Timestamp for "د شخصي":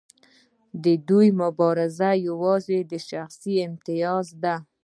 2.91-3.53